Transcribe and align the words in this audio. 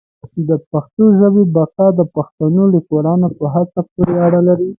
د 0.47 0.49
پښتو 0.71 1.03
ژبي 1.19 1.43
بقا 1.55 1.87
د 1.99 2.01
پښتنو 2.15 2.63
لیکوالانو 2.75 3.27
په 3.37 3.45
هڅو 3.53 3.79
پوري 3.91 4.15
اړه 4.25 4.39
لري. 4.47 4.67